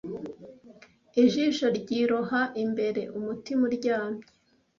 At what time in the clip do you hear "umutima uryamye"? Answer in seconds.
3.17-4.23